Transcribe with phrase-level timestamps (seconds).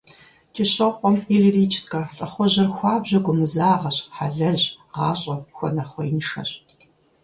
[0.55, 6.49] КӀыщокъуэм и лирическэ лӀыхъужьыр хуабжьу гумызагъэщ, хьэлэлщ, гъащӀэм хуэнэхъуеиншэщ.